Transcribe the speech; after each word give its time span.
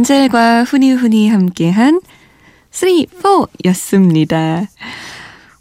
엔젤과 0.00 0.64
훈이훈이 0.64 1.28
함께한 1.28 2.00
3, 2.70 2.88
4였습니다. 3.22 4.66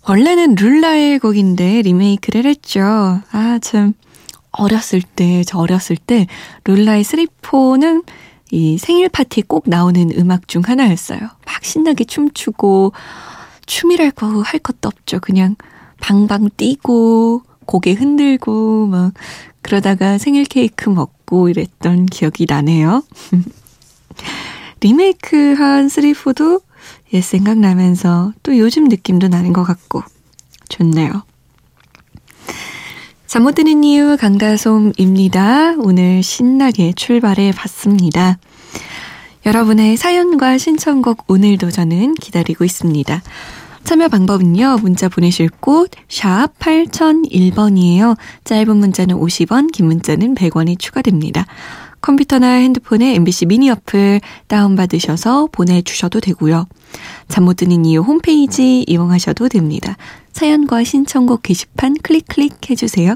원래는 0.08 0.56
룰라의 0.56 1.20
곡인데 1.20 1.82
리메이크를 1.82 2.46
했죠. 2.46 2.82
아, 3.32 3.60
참. 3.62 3.94
어렸을 4.52 5.02
때, 5.02 5.44
저 5.44 5.60
어렸을 5.60 5.98
때, 5.98 6.26
룰라의 6.64 7.04
3, 7.04 7.26
4는 7.42 8.06
이 8.52 8.78
생일 8.78 9.10
파티 9.10 9.42
꼭 9.42 9.66
나오는 9.68 10.10
음악 10.18 10.48
중 10.48 10.62
하나였어요. 10.66 11.20
막 11.20 11.64
신나게 11.64 12.06
춤추고, 12.06 12.94
춤이랄 13.66 14.12
거 14.12 14.42
할 14.42 14.60
것도 14.62 14.88
없죠. 14.88 15.20
그냥 15.20 15.58
방방 16.00 16.50
뛰고, 16.56 17.44
고개 17.66 17.92
흔들고, 17.92 18.88
막, 18.88 19.14
그러다가 19.62 20.18
생일 20.18 20.46
케이크 20.46 20.90
먹고 20.90 21.50
이랬던 21.50 22.06
기억이 22.06 22.46
나네요. 22.48 23.04
리메이크한 24.82 25.88
3,4도 25.88 26.62
옛 27.14 27.22
생각나면서 27.22 28.34
또 28.44 28.58
요즘 28.58 28.86
느낌도 28.86 29.28
나는 29.28 29.54
것 29.54 29.64
같고 29.64 30.04
좋네요. 30.70 31.24
잠 33.28 33.44
못 33.44 33.54
드는 33.56 33.84
이유 33.84 34.18
강다솜입니다. 34.18 35.76
오늘 35.80 36.24
신나게 36.24 36.94
출발해 36.94 37.52
봤습니다. 37.56 38.40
여러분의 39.46 39.98
사연과 39.98 40.58
신청곡 40.58 41.26
오늘도 41.28 41.72
저는 41.72 42.16
기다리고 42.16 42.66
있습니다. 42.66 43.22
참여 43.84 44.08
방법은요. 44.10 44.80
문자 44.82 45.10
보내실 45.10 45.50
곳 45.50 45.90
샵 46.10 46.58
8001번이에요. 46.60 48.18
짧은 48.44 48.76
문자는 48.76 49.16
50원, 49.16 49.72
긴 49.72 49.88
문자는 49.88 50.36
100원이 50.36 50.78
추가됩니다. 50.78 51.46
컴퓨터나 52.02 52.48
핸드폰에 52.54 53.16
MBC 53.16 53.46
미니 53.48 53.70
어플 53.70 54.22
다운받으셔서 54.48 55.50
보내주셔도 55.52 56.20
되고요. 56.20 56.68
잠 57.28 57.44
못 57.44 57.56
드는 57.58 57.86
이유 57.86 58.02
홈페이지 58.02 58.84
이용하셔도 58.88 59.50
됩니다. 59.50 59.96
사연과 60.34 60.84
신청곡 60.84 61.44
게시판 61.44 61.96
클릭 62.02 62.28
클릭 62.28 62.70
해주세요. 62.70 63.16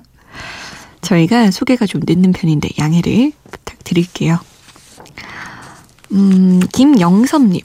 저희가 1.01 1.51
소개가 1.51 1.85
좀 1.85 2.01
늦는 2.05 2.31
편인데 2.31 2.69
양해를 2.79 3.31
부탁드릴게요. 3.51 4.39
음, 6.11 6.59
김영섭님. 6.71 7.61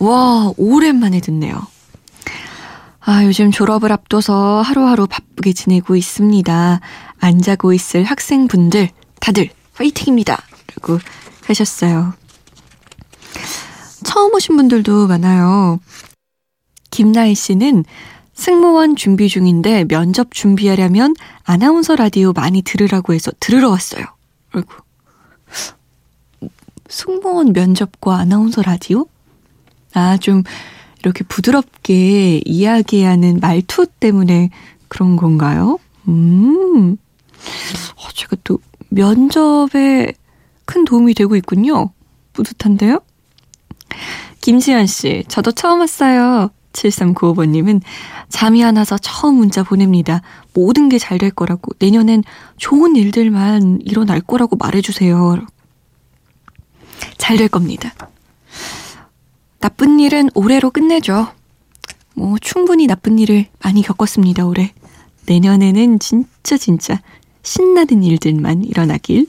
와, 0.00 0.52
오랜만에 0.56 1.20
듣네요. 1.20 1.66
아, 3.00 3.24
요즘 3.24 3.50
졸업을 3.50 3.92
앞둬서 3.92 4.60
하루하루 4.62 5.06
바쁘게 5.06 5.52
지내고 5.52 5.96
있습니다. 5.96 6.80
안 7.18 7.40
자고 7.42 7.72
있을 7.72 8.04
학생분들 8.04 8.90
다들 9.20 9.50
파이팅입니다. 9.80 10.42
라고 10.76 10.98
하셨어요. 11.46 12.12
처음 14.04 14.34
오신 14.34 14.56
분들도 14.56 15.08
많아요. 15.08 15.80
김나희 16.90 17.34
씨는 17.34 17.84
승무원 18.34 18.96
준비 18.96 19.28
중인데 19.28 19.84
면접 19.84 20.32
준비하려면 20.32 21.14
아나운서 21.44 21.96
라디오 21.96 22.32
많이 22.32 22.62
들으라고 22.62 23.14
해서 23.14 23.32
들으러 23.40 23.70
왔어요. 23.70 24.04
아이고. 24.52 24.70
승무원 26.88 27.52
면접과 27.52 28.18
아나운서 28.18 28.62
라디오? 28.62 29.06
아, 29.94 30.16
좀 30.18 30.42
이렇게 31.00 31.24
부드럽게 31.24 32.42
이야기하는 32.44 33.40
말투 33.40 33.86
때문에 33.86 34.50
그런 34.88 35.16
건가요? 35.16 35.78
음. 36.08 36.96
어, 37.96 38.08
제가 38.14 38.36
또 38.44 38.58
면접에 38.90 40.12
큰 40.64 40.84
도움이 40.84 41.14
되고 41.14 41.34
있군요. 41.36 41.90
뿌듯한데요? 42.32 43.00
김지현 44.40 44.86
씨, 44.86 45.24
저도 45.28 45.52
처음 45.52 45.80
왔어요. 45.80 46.50
7395번님은 46.72 47.82
잠이 48.28 48.62
안 48.64 48.76
와서 48.76 48.96
처음 48.98 49.36
문자 49.36 49.62
보냅니다. 49.64 50.22
모든 50.54 50.88
게 50.88 50.98
잘 50.98 51.18
될 51.18 51.30
거라고, 51.30 51.72
내년엔 51.80 52.22
좋은 52.56 52.94
일들만 52.96 53.80
일어날 53.84 54.20
거라고 54.20 54.56
말해주세요. 54.56 55.44
잘 57.18 57.36
될 57.36 57.48
겁니다. 57.48 57.92
나쁜 59.58 59.98
일은 60.00 60.30
올해로 60.34 60.70
끝내죠. 60.70 61.28
뭐, 62.14 62.36
충분히 62.40 62.86
나쁜 62.86 63.18
일을 63.18 63.46
많이 63.62 63.82
겪었습니다, 63.82 64.46
올해. 64.46 64.72
내년에는 65.26 65.98
진짜 65.98 66.56
진짜 66.56 67.00
신나는 67.42 68.02
일들만 68.02 68.64
일어나길. 68.64 69.26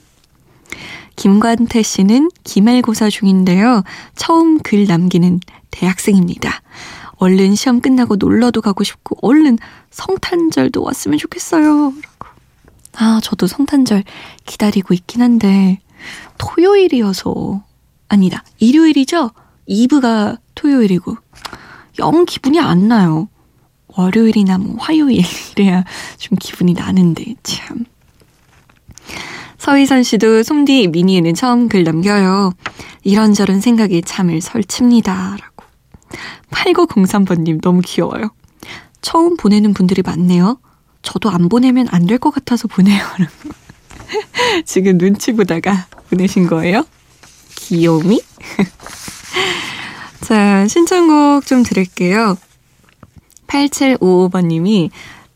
김관태 1.16 1.82
씨는 1.82 2.30
기말고사 2.44 3.10
중인데요. 3.10 3.82
처음 4.16 4.58
글 4.58 4.86
남기는 4.86 5.40
대학생입니다. 5.70 6.62
얼른 7.16 7.54
시험 7.54 7.80
끝나고 7.80 8.16
놀러도 8.16 8.60
가고 8.62 8.82
싶고 8.82 9.16
얼른 9.22 9.58
성탄절도 9.90 10.82
왔으면 10.82 11.18
좋겠어요. 11.18 11.92
아, 12.94 13.20
저도 13.22 13.46
성탄절 13.46 14.04
기다리고 14.44 14.94
있긴 14.94 15.22
한데 15.22 15.78
토요일이어서 16.38 17.62
아니다. 18.08 18.42
일요일이죠? 18.58 19.30
이브가 19.66 20.38
토요일이고 20.54 21.16
영 22.00 22.24
기분이 22.24 22.58
안 22.58 22.88
나요. 22.88 23.28
월요일이나 23.88 24.58
뭐 24.58 24.76
화요일 24.78 25.22
이래야 25.52 25.84
좀 26.18 26.36
기분이 26.40 26.72
나는데 26.72 27.36
참. 27.42 27.84
서희선 29.66 30.02
씨도 30.02 30.42
솜디 30.42 30.88
미니에는 30.88 31.34
처음 31.34 31.68
글 31.68 31.84
남겨요. 31.84 32.52
이런저런 33.04 33.60
생각이 33.60 34.02
잠을 34.02 34.40
설칩니다. 34.40 35.36
라고. 35.40 35.64
8903번님 36.50 37.62
너무 37.62 37.80
귀여워요. 37.84 38.30
처음 39.02 39.36
보내는 39.36 39.72
분들이 39.72 40.02
많네요. 40.02 40.58
저도 41.02 41.30
안 41.30 41.48
보내면 41.48 41.86
안 41.92 42.06
될 42.08 42.18
것 42.18 42.32
같아서 42.34 42.66
보내요. 42.66 43.04
지금 44.66 44.98
눈치 44.98 45.32
보다가 45.32 45.86
보내신 46.10 46.48
거예요? 46.48 46.84
귀요미? 47.54 48.20
자, 50.22 50.66
신청곡 50.66 51.46
좀 51.46 51.62
드릴게요. 51.62 52.36
8755번님이 53.46 54.90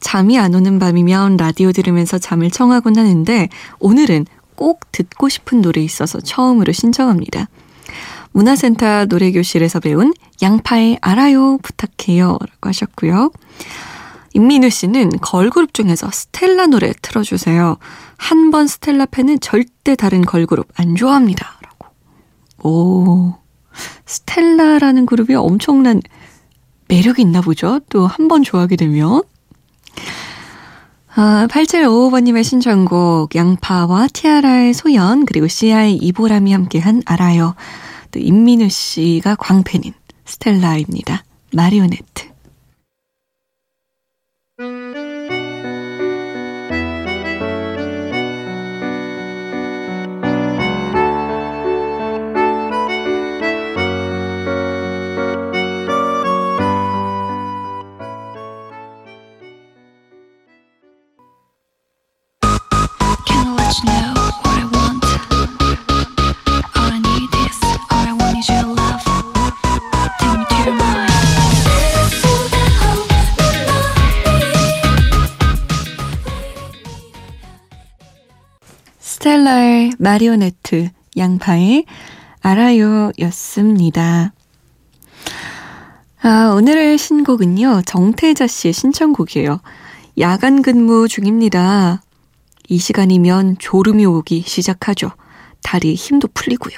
잠이 0.07 0.39
안 0.39 0.55
오는 0.55 0.79
밤이면 0.79 1.37
라디오 1.37 1.73
들으면서 1.73 2.17
잠을 2.17 2.49
청하곤 2.49 2.97
하는데 2.97 3.49
오늘은 3.81 4.27
꼭 4.55 4.93
듣고 4.93 5.29
싶은 5.29 5.61
노래 5.63 5.81
있어서 5.83 6.21
처음으로 6.21 6.73
신청합니다. 6.73 7.49
문화센터 8.31 9.07
노래교실에서 9.07 9.81
배운 9.81 10.15
양파의 10.41 10.99
알아요 11.01 11.59
부탁해요 11.59 12.39
라고 12.41 12.69
하셨고요. 12.69 13.33
임민우 14.33 14.71
씨는 14.71 15.11
걸그룹 15.23 15.75
중에서 15.75 16.09
스텔라 16.13 16.69
노래 16.69 16.93
틀어주세요. 17.03 17.77
한 18.17 18.51
번 18.53 18.69
스텔라 18.69 19.07
팬은 19.07 19.41
절대 19.41 19.97
다른 19.97 20.21
걸그룹 20.25 20.69
안 20.77 20.95
좋아합니다. 20.95 21.59
라고. 21.65 21.89
오, 22.63 23.35
스텔라라는 24.07 25.05
그룹이 25.07 25.35
엄청난 25.35 26.01
매력이 26.87 27.23
있나 27.23 27.41
보죠? 27.41 27.81
또 27.91 28.07
한 28.07 28.29
번 28.29 28.45
좋아하게 28.45 28.77
되면. 28.77 29.23
아, 31.15 31.47
8755번님의 31.51 32.45
신청곡 32.45 33.35
양파와 33.35 34.09
티아라의 34.13 34.75
소연 34.75 35.25
그리고 35.25 35.49
CI 35.49 35.95
이보람이 35.95 36.53
함께한 36.53 37.03
알아요. 37.07 37.55
또 38.11 38.19
임민우 38.19 38.69
씨가 38.69 39.37
광팬인 39.37 39.95
스텔라입니다. 40.27 41.25
마리오네트. 41.53 42.36
의 79.29 79.91
마리오네트, 79.99 80.91
양파의 81.17 81.85
알아요 82.43 83.11
였습니다. 83.19 84.33
아, 86.23 86.53
오늘의 86.57 86.97
신곡은요, 86.97 87.83
정태자 87.87 88.47
씨의 88.47 88.73
신청곡이에요. 88.73 89.61
야간 90.21 90.63
근무 90.63 91.09
중입니다. 91.09 92.03
이 92.69 92.79
시간이면 92.79 93.57
졸음이 93.59 94.07
오기 94.07 94.45
시작하죠. 94.47 95.11
다리 95.61 95.97
힘도 95.97 96.29
풀리고요. 96.33 96.77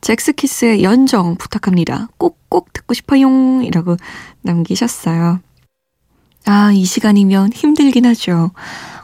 잭스키스의 0.00 0.82
연정 0.82 1.36
부탁합니다. 1.36 2.08
꼭꼭 2.16 2.72
듣고 2.72 2.94
싶어용 2.94 3.62
이라고 3.62 3.98
남기셨어요. 4.40 5.40
아, 6.46 6.72
이 6.72 6.86
시간이면 6.86 7.52
힘들긴 7.52 8.06
하죠. 8.06 8.52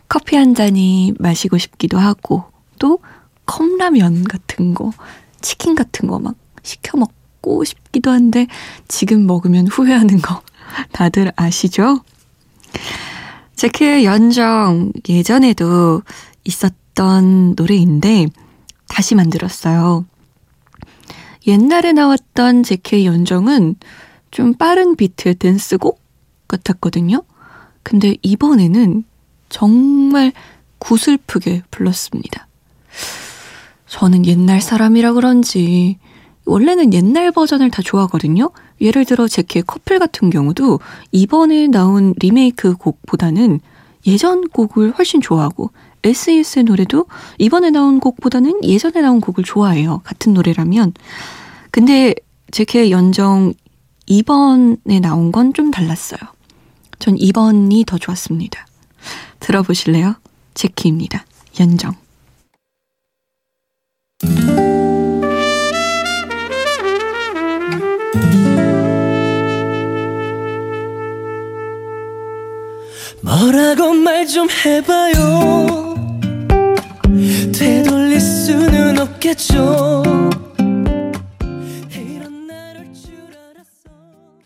커피 0.08 0.37
한 0.37 0.55
잔이 0.55 1.12
마시고 1.19 1.58
싶기도 1.58 1.99
하고, 1.99 2.54
또 2.79 3.00
컵라면 3.47 4.25
같은 4.25 4.75
거, 4.75 4.93
치킨 5.41 5.75
같은 5.75 6.09
거 6.09 6.19
막 6.19 6.35
시켜 6.62 6.97
먹고 6.97 7.65
싶기도 7.65 8.11
한데, 8.11 8.47
지금 8.88 9.26
먹으면 9.26 9.67
후회하는 9.67 10.21
거 10.23 10.43
다들 10.93 11.32
아시죠? 11.37 12.00
제키의 13.55 14.05
연정 14.05 14.93
예전에도 15.09 16.03
있었던 16.44 17.55
노래인데, 17.56 18.26
다시 18.88 19.15
만들었어요. 19.15 20.06
옛날에 21.47 21.93
나왔던 21.93 22.62
제키의 22.62 23.06
연정은 23.06 23.77
좀 24.31 24.55
빠른 24.55 24.97
비트의 24.97 25.35
댄스곡 25.37 26.00
같았거든요. 26.49 27.23
근데 27.82 28.17
이번에는 28.23 29.05
정말 29.50 30.32
구슬프게 30.79 31.62
불렀습니다. 31.70 32.49
저는 33.94 34.26
옛날 34.26 34.61
사람이라 34.61 35.12
그런지 35.12 35.99
원래는 36.46 36.93
옛날 36.93 37.31
버전을 37.31 37.70
다 37.70 37.81
좋아하거든요. 37.81 38.50
예를 38.81 39.05
들어 39.05 39.29
제키의 39.29 39.62
커플 39.69 40.00
같은 40.00 40.31
경우도 40.31 40.81
이번에 41.12 41.69
나온 41.69 42.12
리메이크 42.19 42.75
곡보다는 42.75 43.61
예전 44.08 44.49
곡을 44.49 44.94
훨씬 44.99 45.20
좋아하고 45.20 45.70
SES의 46.02 46.64
노래도 46.64 47.06
이번에 47.38 47.70
나온 47.70 48.00
곡보다는 48.00 48.64
예전에 48.64 49.00
나온 49.00 49.20
곡을 49.20 49.44
좋아해요. 49.44 50.00
같은 50.02 50.35
노래라면. 50.35 50.93
근데 51.70 52.17
제키의 52.50 52.91
연정 52.91 53.55
이번에 54.06 54.99
나온 55.00 55.31
건 55.31 55.52
좀 55.52 55.70
달랐어요. 55.70 56.19
전 56.99 57.14
2번이 57.14 57.87
더 57.87 57.96
좋았습니다. 57.96 58.67
들어보실래요? 59.38 60.17
제키입니다. 60.55 61.25
연정. 61.61 62.04
뭐라고 73.22 73.93
말 73.94 74.25
좀 74.26 74.49
해봐요 74.50 75.94
되돌릴 77.52 78.19
수는 78.20 78.99
없겠죠 78.99 80.02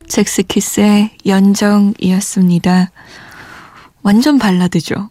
잭스키스의 0.09 1.11
연정이었습니다. 1.27 2.91
완전 4.03 4.39
발라드죠. 4.39 5.11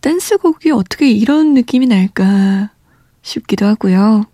댄스곡이 0.00 0.70
어떻게 0.70 1.10
이런 1.10 1.54
느낌이 1.54 1.86
날까 1.86 2.70
싶기도 3.22 3.66
하고요. 3.66 4.24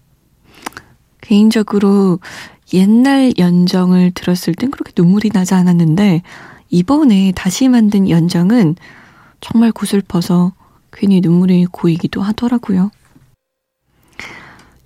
개인적으로 1.21 2.21
옛날 2.73 3.33
연정을 3.39 4.13
들었을 4.13 4.55
땐 4.55 4.71
그렇게 4.71 4.93
눈물이 4.97 5.31
나지 5.31 5.55
않았는데 5.55 6.23
이번에 6.71 7.33
다시 7.35 7.69
만든 7.69 8.09
연정은 8.09 8.77
정말 9.41 9.73
구슬퍼서 9.73 10.53
괜히 10.93 11.21
눈물이 11.21 11.67
고이기도 11.67 12.23
하더라고요. 12.23 12.91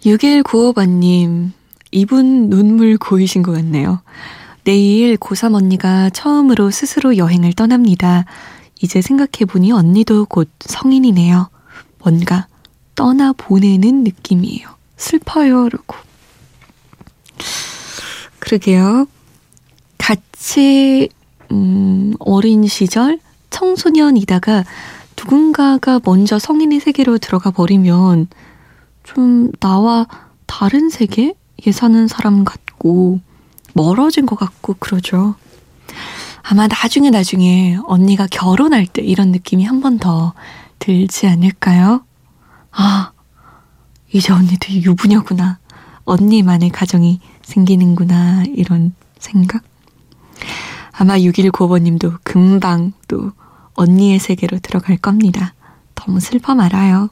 6195번님, 0.04 1.52
이분 1.93 2.50
눈물 2.50 2.99
고이신 2.99 3.43
것 3.43 3.52
같네요. 3.52 4.02
내일 4.64 5.16
고3 5.16 5.54
언니가 5.54 6.10
처음으로 6.10 6.70
스스로 6.70 7.16
여행을 7.16 7.52
떠납니다. 7.52 8.25
이제 8.81 9.00
생각해보니 9.00 9.72
언니도 9.72 10.26
곧 10.26 10.50
성인이네요. 10.60 11.49
뭔가 11.99 12.46
떠나보내는 12.94 14.04
느낌이에요. 14.04 14.68
슬퍼요. 14.96 15.68
라고. 15.68 15.96
그러게요. 18.38 19.06
같이, 19.98 21.08
음, 21.50 22.14
어린 22.18 22.66
시절 22.66 23.18
청소년이다가 23.50 24.64
누군가가 25.16 26.00
먼저 26.04 26.38
성인의 26.38 26.80
세계로 26.80 27.18
들어가 27.18 27.50
버리면 27.50 28.26
좀 29.04 29.52
나와 29.60 30.06
다른 30.46 30.90
세계? 30.90 31.34
예 31.66 31.72
사는 31.72 32.08
사람 32.08 32.44
같고 32.44 33.20
멀어진 33.75 34.26
것 34.26 34.37
같고 34.37 34.75
그러죠. 34.80 35.37
아마 36.42 36.66
나중에 36.66 37.11
나중에 37.11 37.78
언니가 37.87 38.26
결혼할 38.26 38.87
때 38.87 39.02
이런 39.02 39.30
느낌이 39.30 39.64
한 39.64 39.80
번 39.80 39.99
더 39.99 40.34
들지 40.80 41.28
않을까요? 41.28 42.04
아, 42.73 43.12
이제 44.12 44.33
언니도 44.33 44.73
유부녀구나. 44.73 45.59
언니만의 46.05 46.71
가정이 46.71 47.21
생기는구나. 47.43 48.45
이런 48.55 48.95
생각? 49.19 49.62
아마 50.93 51.17
6195번님도 51.17 52.19
금방 52.23 52.93
또 53.09 53.33
언니의 53.75 54.19
세계로 54.19 54.59
들어갈 54.59 54.97
겁니다. 54.97 55.55
너무 55.95 56.21
슬퍼 56.21 56.55
말아요. 56.55 57.09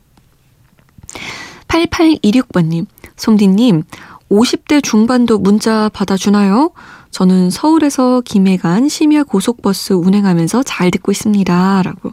8826번님, 1.69 2.87
송디님, 3.17 3.85
50대 4.31 4.83
중반도 4.83 5.39
문자 5.39 5.89
받아주나요? 5.89 6.73
저는 7.11 7.51
서울에서 7.51 8.23
김해 8.25 8.57
간 8.57 8.89
심야 8.89 9.25
고속버스 9.25 9.95
운행하면서 9.95 10.63
잘 10.63 10.91
듣고 10.91 11.11
있습니다. 11.11 11.83
라고. 11.83 12.13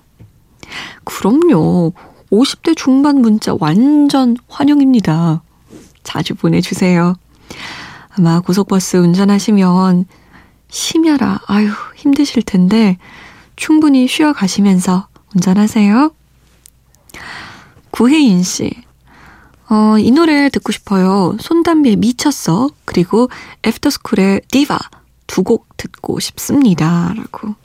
그럼요. 1.04 1.94
50대 2.31 2.75
중반 2.75 3.22
문자 3.22 3.55
완전 3.60 4.38
환영입니다. 4.48 5.41
자주 6.03 6.36
보내주세요. 6.36 7.15
아마 8.17 8.39
고속버스 8.39 8.98
운전하시면 8.98 10.05
심야라, 10.69 11.39
아유, 11.48 11.69
힘드실 11.96 12.43
텐데 12.43 12.98
충분히 13.55 14.07
쉬어 14.07 14.34
가시면서 14.34 15.07
운전하세요. 15.36 16.12
구혜인 17.91 18.43
씨. 18.43 18.72
어, 19.69 19.98
이 19.98 20.12
노래 20.12 20.50
듣고 20.50 20.72
싶어요. 20.72 21.36
손담비의 21.39 21.98
미쳤어. 21.98 22.69
그리고 22.86 23.29
애프터스쿨의 23.65 24.41
디바 24.50 24.77
두 25.27 25.43
곡 25.43 25.67
듣고 25.77 26.19
싶습니다. 26.19 27.13
라고. 27.15 27.55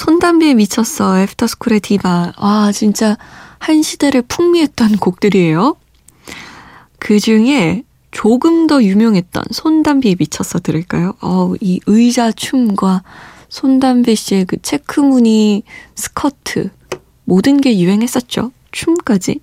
손담비의 0.00 0.54
미쳤어. 0.54 1.20
애프터스쿨의 1.20 1.80
디바. 1.80 2.32
아, 2.36 2.72
진짜 2.72 3.18
한 3.58 3.82
시대를 3.82 4.22
풍미했던 4.22 4.96
곡들이에요. 4.96 5.76
그 6.98 7.20
중에 7.20 7.82
조금 8.10 8.66
더 8.66 8.82
유명했던 8.82 9.44
손담비에 9.50 10.16
미쳤어 10.18 10.60
들을까요? 10.60 11.12
어우, 11.20 11.58
이 11.60 11.80
의자 11.84 12.32
춤과 12.32 13.02
손담비 13.50 14.16
씨의 14.16 14.46
그 14.46 14.56
체크무늬 14.62 15.64
스커트 15.94 16.70
모든 17.24 17.60
게 17.60 17.78
유행했었죠. 17.78 18.52
춤까지. 18.72 19.40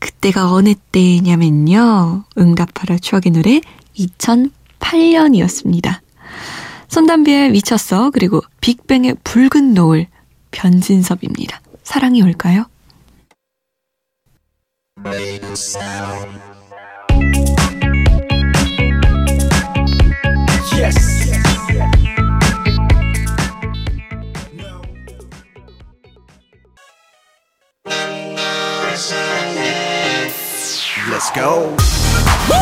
그때가 0.00 0.52
어느 0.52 0.74
때냐면요. 0.90 2.24
응답하라 2.36 2.98
추억의 2.98 3.30
노래 3.30 3.60
2008년이었습니다. 3.96 6.00
손담비의 6.92 7.52
미쳤어 7.52 8.10
그리고 8.10 8.42
빅뱅의 8.60 9.16
붉은 9.24 9.72
노을 9.72 10.08
변진섭입니다. 10.50 11.62
사랑이 11.82 12.20
올까요? 12.22 12.66
Let's 31.08 31.30
go. 31.34 31.74
Woo! 32.48 32.56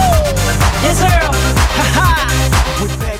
Yes, 0.83 0.99
sir. 0.99 1.31
We're 2.81 2.97
back 2.99 3.20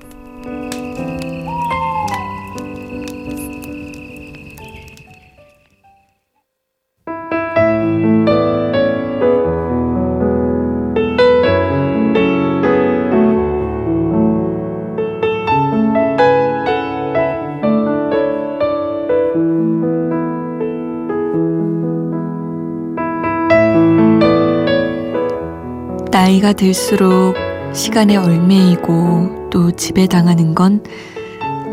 나이가 26.31 26.53
들수록 26.53 27.35
시간에 27.73 28.15
얼매이고 28.15 29.49
또 29.49 29.69
지배당하는 29.71 30.55
건 30.55 30.81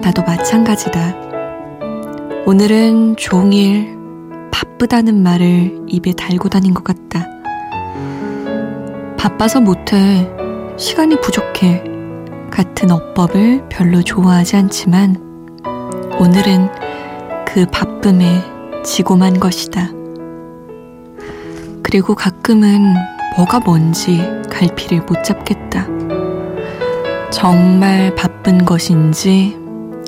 나도 0.02 0.22
마찬가지다. 0.22 1.14
오늘은 2.44 3.14
종일 3.16 3.96
바쁘다는 4.50 5.22
말을 5.22 5.84
입에 5.86 6.12
달고 6.12 6.48
다닌 6.48 6.74
것 6.74 6.82
같다. 6.82 7.24
바빠서 9.16 9.60
못해. 9.60 10.28
시간이 10.76 11.20
부족해. 11.20 11.84
같은 12.50 12.90
어법을 12.90 13.68
별로 13.68 14.02
좋아하지 14.02 14.56
않지만 14.56 15.62
오늘은 16.18 16.68
그 17.46 17.64
바쁨에 17.66 18.42
지고만 18.84 19.38
것이다. 19.38 19.92
그리고 21.84 22.16
가끔은 22.16 22.96
뭐가 23.38 23.60
뭔지 23.60 24.18
갈피를 24.50 25.02
못 25.02 25.22
잡겠다. 25.22 25.86
정말 27.30 28.12
바쁜 28.16 28.64
것인지 28.64 29.56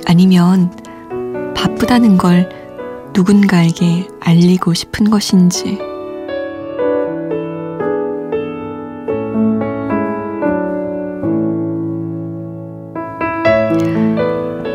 아니면 0.04 0.72
바쁘다는 1.54 2.18
걸 2.18 2.48
누군가에게 3.14 4.08
알리고 4.18 4.74
싶은 4.74 5.10
것인지. 5.10 5.78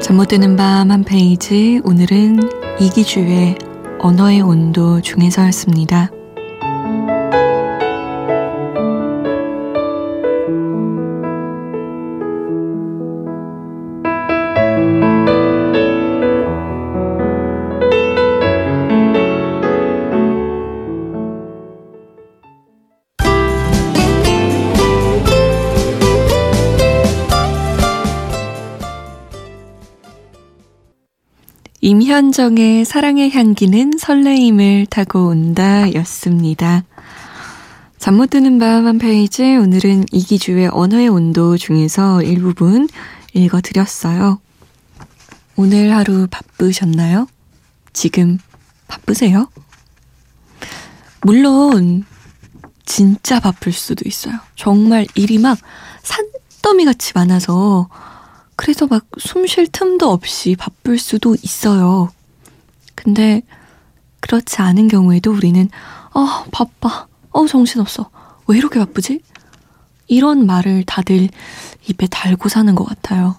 잠 0.02 0.16
못 0.16 0.30
드는 0.30 0.56
밤 0.56 0.92
한 0.92 1.04
페이지 1.04 1.82
오늘은 1.84 2.40
이기주의 2.80 3.58
언어의 4.00 4.40
온도 4.40 5.02
중에서였습니다. 5.02 6.15
임현정의 31.86 32.84
사랑의 32.84 33.30
향기는 33.30 34.00
설레임을 34.00 34.88
타고 34.88 35.28
온다 35.28 35.94
였습니다. 35.94 36.84
잠 38.00 38.16
못 38.16 38.32
드는 38.32 38.58
밤 38.58 38.88
한 38.88 38.98
페이지 38.98 39.44
오늘은 39.56 40.06
이기주의 40.12 40.68
언어의 40.72 41.10
온도 41.10 41.58
중에서 41.58 42.24
일부분 42.24 42.90
읽어드렸어요. 43.36 44.40
오늘 45.58 45.96
하루 45.96 46.28
바쁘셨나요? 46.32 47.28
지금 47.94 48.40
바쁘세요? 48.88 49.48
물론 51.22 52.04
진짜 52.84 53.40
바쁠 53.40 53.72
수도 53.72 54.06
있어요. 54.08 54.34
정말 54.56 55.06
일이 55.14 55.38
막 55.38 55.60
산더미 56.02 56.86
같이 56.86 57.12
많아서 57.14 57.90
그래서 58.56 58.88
막 58.88 59.06
숨 59.20 59.46
쉴 59.48 59.68
틈도 59.68 60.12
없이 60.12 60.56
바쁠 60.58 60.98
수도 60.98 61.36
있어요. 61.42 62.10
근데 62.96 63.42
그렇지 64.22 64.62
않은 64.62 64.88
경우에도 64.88 65.32
우리는 65.32 65.70
아, 66.14 66.46
바빠. 66.52 67.08
어, 67.32 67.46
정신없어. 67.48 68.10
왜 68.48 68.58
이렇게 68.58 68.80
바쁘지? 68.80 69.22
이런 70.08 70.46
말을 70.46 70.84
다들 70.86 71.30
입에 71.88 72.08
달고 72.08 72.48
사는 72.50 72.74
것 72.76 72.86
같아요. 72.86 73.36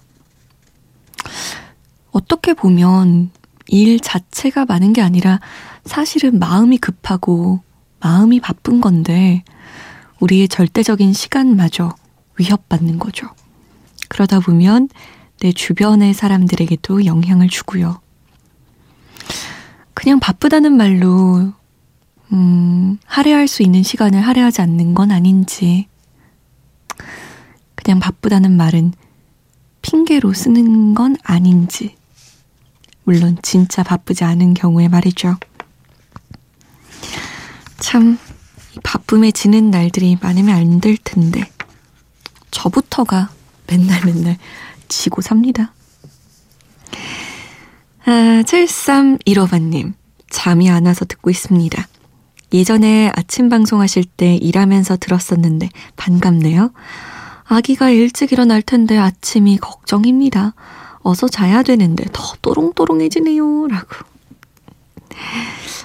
어떻게 2.11 2.53
보면 2.53 3.31
일 3.67 3.99
자체가 3.99 4.65
많은 4.65 4.93
게 4.93 5.01
아니라 5.01 5.39
사실은 5.85 6.39
마음이 6.39 6.77
급하고 6.77 7.61
마음이 7.99 8.39
바쁜 8.39 8.79
건데 8.81 9.43
우리의 10.19 10.47
절대적인 10.47 11.13
시간마저 11.13 11.95
위협받는 12.37 12.99
거죠. 12.99 13.27
그러다 14.09 14.39
보면 14.39 14.89
내 15.39 15.51
주변의 15.51 16.13
사람들에게도 16.13 17.05
영향을 17.05 17.47
주고요. 17.49 18.01
그냥 19.93 20.19
바쁘다는 20.19 20.75
말로, 20.77 21.53
음, 22.31 22.97
할애할 23.05 23.47
수 23.47 23.63
있는 23.63 23.83
시간을 23.83 24.21
할애하지 24.21 24.61
않는 24.61 24.93
건 24.93 25.11
아닌지, 25.11 25.87
그냥 27.75 27.99
바쁘다는 27.99 28.55
말은 28.57 28.93
핑계로 29.81 30.33
쓰는 30.33 30.93
건 30.93 31.15
아닌지, 31.23 31.95
물론 33.03 33.37
진짜 33.41 33.83
바쁘지 33.83 34.23
않은 34.23 34.53
경우에 34.53 34.87
말이죠. 34.87 35.37
참, 37.79 38.17
바쁨에 38.83 39.31
지는 39.31 39.71
날들이 39.71 40.17
많으면 40.21 40.55
안 40.55 40.79
될 40.81 40.97
텐데, 40.97 41.49
저부터가 42.51 43.29
맨날 43.67 44.05
맨날 44.05 44.37
지고 44.87 45.21
삽니다. 45.21 45.73
아, 48.05 48.41
7315번님, 48.45 49.93
잠이 50.29 50.69
안 50.69 50.85
와서 50.85 51.05
듣고 51.05 51.29
있습니다. 51.29 51.87
예전에 52.53 53.11
아침 53.13 53.49
방송하실 53.49 54.05
때 54.05 54.35
일하면서 54.35 54.97
들었었는데 54.97 55.69
반갑네요. 55.97 56.71
아기가 57.43 57.89
일찍 57.89 58.31
일어날 58.31 58.61
텐데 58.61 58.97
아침이 58.97 59.57
걱정입니다. 59.57 60.53
어서 60.99 61.27
자야 61.27 61.63
되는데 61.63 62.05
더 62.13 62.35
또롱또롱해지네요. 62.41 63.67
라고. 63.67 63.87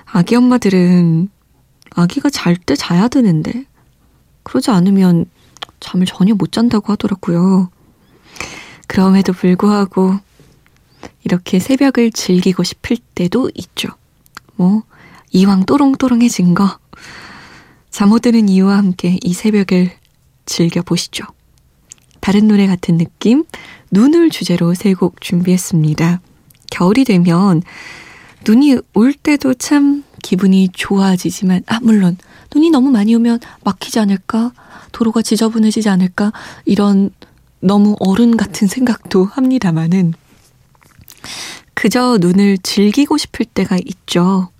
아기 0.07 0.37
엄마들은 0.37 1.29
아기가 1.95 2.31
잘 2.31 2.57
때 2.57 2.77
자야 2.77 3.09
되는데 3.09 3.65
그러지 4.43 4.71
않으면 4.71 5.27
잠을 5.83 6.07
전혀 6.07 6.35
못 6.35 6.53
잔다고 6.53 6.93
하더라고요. 6.93 7.69
그럼에도 8.87 9.33
불구하고 9.33 10.15
이렇게 11.25 11.59
새벽을 11.59 12.13
즐기고 12.13 12.63
싶을 12.63 12.97
때도 13.15 13.51
있죠. 13.55 13.89
뭐, 14.57 14.83
이왕 15.33 15.65
또롱또롱해진 15.67 16.55
거, 16.55 16.79
잠 17.91 18.09
못 18.11 18.21
드는 18.23 18.49
이유와 18.49 18.77
함께 18.79 19.19
이 19.23 19.35
새벽을 19.35 19.91
즐겨보시죠. 20.47 21.25
다른 22.21 22.47
노래 22.49 22.67
같은 22.67 22.97
느낌, 22.97 23.45
눈을 23.91 24.31
주제로 24.31 24.75
세 24.75 24.95
곡 24.95 25.21
준비했습니다. 25.21 26.21
겨울이 26.71 27.05
되면 27.05 27.63
눈이 28.47 28.79
올 28.95 29.13
때도 29.13 29.55
참 29.55 30.05
기분이 30.23 30.71
좋아지지만, 30.73 31.63
아, 31.67 31.79
물론, 31.83 32.17
눈이 32.55 32.71
너무 32.71 32.91
많이 32.91 33.15
오면 33.15 33.41
막히지 33.65 33.99
않을까? 33.99 34.53
도로가 34.93 35.23
지저분해지지 35.23 35.89
않을까? 35.89 36.33
이런 36.65 37.11
너무 37.61 37.97
어른 38.01 38.37
같은 38.37 38.67
생각도 38.67 39.25
합니다마는 39.25 40.15
그저 41.75 42.19
눈을 42.21 42.59
즐기고 42.59 43.17
싶을 43.17 43.47
때가 43.47 43.79
있죠. 43.85 44.51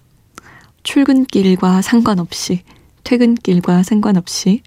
출근길과 0.83 1.83
상관없이, 1.83 2.63
퇴근길과 3.05 3.83
상관없이. 3.83 4.63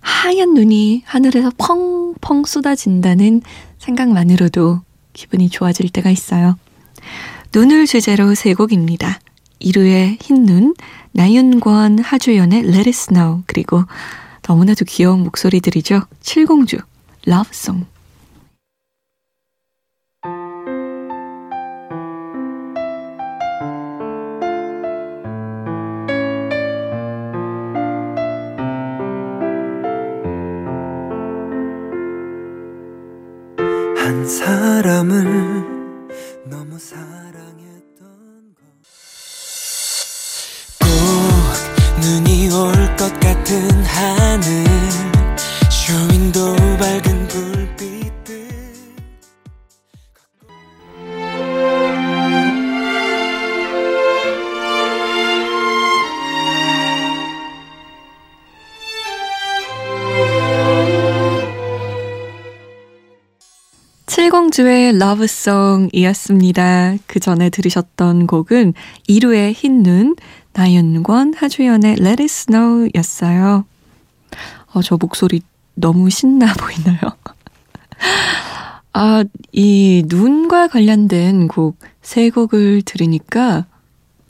하얀 0.00 0.54
눈이 0.54 1.02
하늘에서 1.06 1.50
펑펑 1.56 2.44
쏟아진다는 2.44 3.42
생각만으로도 3.78 4.80
기분이 5.12 5.48
좋아질 5.48 5.90
때가 5.90 6.10
있어요. 6.10 6.56
눈을 7.54 7.86
주제로 7.86 8.34
세 8.34 8.52
곡입니다. 8.52 9.20
이루의 9.60 10.18
흰눈, 10.20 10.74
나윤권, 11.12 12.00
하주연의 12.00 12.60
Let 12.64 12.78
It 12.78 12.88
Snow, 12.88 13.44
그리고 13.46 13.84
너무나도 14.46 14.84
귀여운 14.86 15.22
목소리들이죠. 15.22 16.02
칠공주, 16.20 16.78
러브송. 17.26 17.86
것 42.96 43.12
같은 43.20 43.68
하늘 43.84 44.64
쇼윈도 45.70 46.54
밝은 46.78 47.28
불빛들 47.28 48.48
칠공주의 64.06 64.96
러브송이었습니다. 64.98 66.96
그 67.06 67.20
전에 67.20 67.50
들으셨던 67.50 68.26
곡은 68.28 68.74
이루의 69.08 69.52
흰눈, 69.52 70.14
나윤권, 70.54 71.34
하주연의 71.34 71.92
Let 72.00 72.22
It 72.22 72.24
Snow 72.24 72.88
였어요. 72.94 73.64
어, 74.72 74.82
저 74.82 74.96
목소리 74.96 75.42
너무 75.74 76.10
신나 76.10 76.52
보이나요? 76.58 77.00
아, 78.92 79.24
이 79.52 80.04
눈과 80.06 80.68
관련된 80.68 81.48
곡 81.48 81.76
세 82.04 82.28
곡을 82.30 82.82
들으니까 82.82 83.66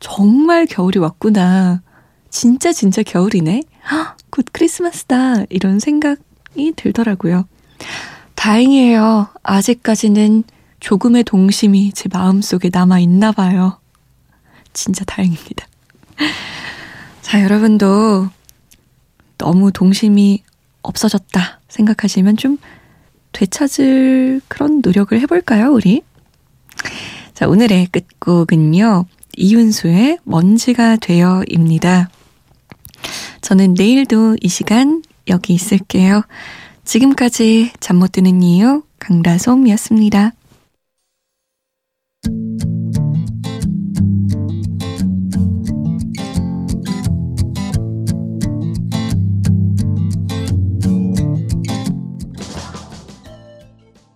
정말 0.00 0.64
겨울이 0.64 0.98
왔구나. 1.00 1.82
진짜 2.30 2.72
진짜 2.72 3.02
겨울이네. 3.02 3.62
헉, 3.90 4.16
곧 4.30 4.46
크리스마스다. 4.52 5.44
이런 5.50 5.80
생각이 5.80 6.72
들더라고요. 6.76 7.46
다행이에요. 8.36 9.28
아직까지는 9.42 10.44
조금의 10.80 11.24
동심이 11.24 11.92
제 11.92 12.08
마음속에 12.12 12.70
남아 12.72 13.00
있나 13.00 13.32
봐요. 13.32 13.78
진짜 14.72 15.04
다행입니다. 15.04 15.66
자, 17.22 17.42
여러분도 17.42 18.28
너무 19.38 19.72
동심이 19.72 20.42
없어졌다 20.82 21.60
생각하시면 21.68 22.36
좀 22.36 22.58
되찾을 23.32 24.40
그런 24.48 24.80
노력을 24.84 25.18
해볼까요, 25.18 25.72
우리? 25.72 26.02
자, 27.32 27.48
오늘의 27.48 27.86
끝곡은요, 27.86 29.06
이윤수의 29.36 30.18
먼지가 30.24 30.96
되어입니다. 30.96 32.10
저는 33.40 33.74
내일도 33.74 34.36
이 34.40 34.48
시간 34.48 35.02
여기 35.28 35.54
있을게요. 35.54 36.22
지금까지 36.84 37.72
잠 37.80 37.96
못 37.98 38.12
드는 38.12 38.42
이유 38.42 38.82
강다솜이었습니다. 39.00 40.32